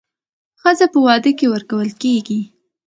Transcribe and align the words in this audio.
ښځه 0.61 0.85
په 0.93 0.99
واده 1.05 1.31
کې 1.37 1.45
ورکول 1.53 1.89
کېږي 2.01 2.41